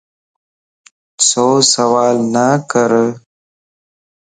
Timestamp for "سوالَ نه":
1.73-2.47